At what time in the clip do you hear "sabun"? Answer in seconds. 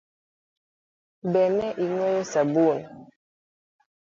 2.31-2.79